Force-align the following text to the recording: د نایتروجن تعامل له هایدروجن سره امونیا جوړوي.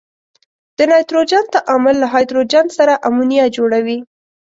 د 0.77 0.79
نایتروجن 0.91 1.43
تعامل 1.55 1.95
له 1.99 2.07
هایدروجن 2.13 2.65
سره 2.77 2.93
امونیا 3.07 3.45
جوړوي. 3.57 3.99